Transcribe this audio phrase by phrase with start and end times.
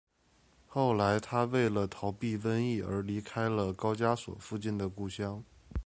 [0.65, 5.43] 后来他为了逃避瘟疫而离开了高加索附近的故乡。